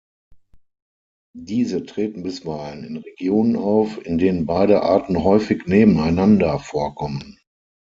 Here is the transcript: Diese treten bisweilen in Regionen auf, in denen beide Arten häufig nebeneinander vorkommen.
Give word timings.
Diese 1.37 1.85
treten 1.85 2.23
bisweilen 2.23 2.83
in 2.85 2.97
Regionen 2.97 3.55
auf, 3.55 4.03
in 4.03 4.17
denen 4.17 4.47
beide 4.47 4.81
Arten 4.81 5.23
häufig 5.23 5.67
nebeneinander 5.67 6.57
vorkommen. 6.57 7.39